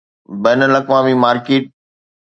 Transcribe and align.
بين 0.43 0.59
الاقوامي 0.69 1.15
مارڪيٽ 1.23 1.63